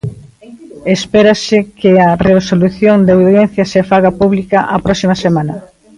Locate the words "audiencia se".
3.19-3.81